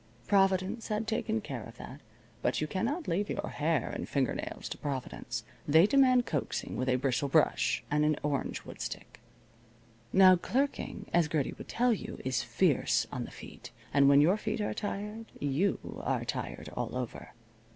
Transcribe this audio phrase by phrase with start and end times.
[0.25, 2.01] Providence had taken care of that.
[2.41, 5.43] But you cannot leave your hair and finger nails to Providence.
[5.67, 9.19] They demand coaxing with a bristle brush and an orangewood stick.
[10.11, 13.69] Now clerking, as Gertie would tell you, is fierce on the feet.
[13.93, 17.33] And when your feet are tired you are tired all over.